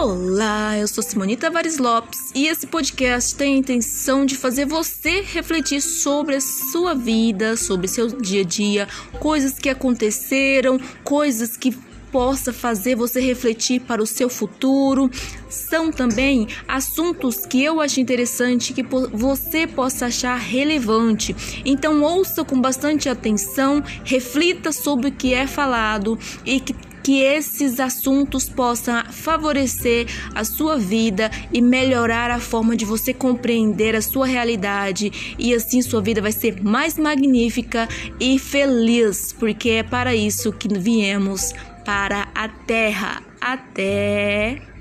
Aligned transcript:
Olá, 0.00 0.78
eu 0.78 0.86
sou 0.86 1.02
Simone 1.02 1.36
Tavares 1.36 1.78
Lopes 1.78 2.30
e 2.32 2.46
esse 2.46 2.68
podcast 2.68 3.34
tem 3.34 3.56
a 3.56 3.58
intenção 3.58 4.24
de 4.24 4.36
fazer 4.36 4.64
você 4.64 5.22
refletir 5.22 5.80
sobre 5.80 6.36
a 6.36 6.40
sua 6.40 6.94
vida, 6.94 7.56
sobre 7.56 7.88
seu 7.88 8.06
dia 8.06 8.42
a 8.42 8.44
dia, 8.44 8.88
coisas 9.18 9.58
que 9.58 9.68
aconteceram, 9.68 10.78
coisas 11.02 11.56
que 11.56 11.76
possa 12.12 12.52
fazer 12.52 12.94
você 12.94 13.20
refletir 13.20 13.80
para 13.80 14.00
o 14.00 14.06
seu 14.06 14.28
futuro. 14.28 15.10
São 15.48 15.90
também 15.90 16.46
assuntos 16.68 17.44
que 17.44 17.62
eu 17.62 17.80
acho 17.80 18.00
interessante 18.00 18.72
que 18.72 18.84
você 18.84 19.66
possa 19.66 20.06
achar 20.06 20.36
relevante. 20.36 21.34
Então 21.64 22.02
ouça 22.02 22.44
com 22.44 22.60
bastante 22.60 23.08
atenção, 23.08 23.82
reflita 24.04 24.70
sobre 24.70 25.08
o 25.08 25.12
que 25.12 25.34
é 25.34 25.44
falado 25.46 26.16
e 26.46 26.60
que 26.60 26.72
que 27.02 27.22
esses 27.22 27.80
assuntos 27.80 28.48
possam 28.48 29.04
favorecer 29.10 30.06
a 30.34 30.44
sua 30.44 30.78
vida 30.78 31.30
e 31.52 31.60
melhorar 31.60 32.30
a 32.30 32.40
forma 32.40 32.76
de 32.76 32.84
você 32.84 33.12
compreender 33.12 33.94
a 33.94 34.02
sua 34.02 34.26
realidade 34.26 35.36
e 35.38 35.54
assim 35.54 35.82
sua 35.82 36.00
vida 36.00 36.20
vai 36.20 36.32
ser 36.32 36.62
mais 36.62 36.98
magnífica 36.98 37.88
e 38.20 38.38
feliz, 38.38 39.32
porque 39.32 39.70
é 39.70 39.82
para 39.82 40.14
isso 40.14 40.52
que 40.52 40.68
viemos 40.68 41.52
para 41.84 42.28
a 42.34 42.48
terra. 42.48 43.22
Até 43.40 44.77